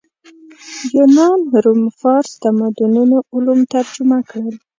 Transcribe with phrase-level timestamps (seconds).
[0.97, 4.55] یونان روم فارس تمدنونو علوم ترجمه کړل